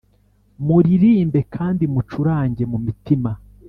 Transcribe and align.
Muririmbe 0.65 1.39
kandi 1.55 1.83
mucurange 1.93 2.63
mu 2.71 2.77
mitima 2.85 3.31